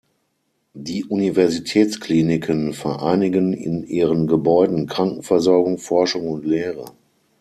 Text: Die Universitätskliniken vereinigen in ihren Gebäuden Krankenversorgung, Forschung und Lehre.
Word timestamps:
Die 0.73 1.05
Universitätskliniken 1.05 2.73
vereinigen 2.73 3.53
in 3.53 3.83
ihren 3.83 4.25
Gebäuden 4.25 4.87
Krankenversorgung, 4.87 5.77
Forschung 5.77 6.27
und 6.27 6.43
Lehre. 6.43 6.85